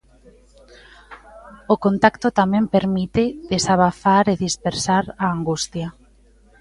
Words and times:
O 1.73 1.75
contacto 1.85 2.27
tamén 2.39 2.63
permite 2.75 3.23
desabafar 3.53 4.23
e 4.33 4.39
dispersar 4.45 5.05
a 5.23 5.25
angustia. 5.35 5.87